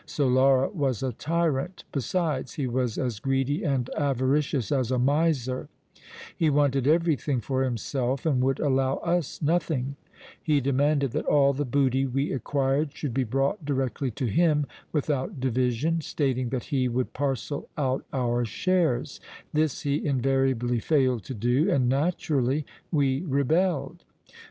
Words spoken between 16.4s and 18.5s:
that he would parcel out our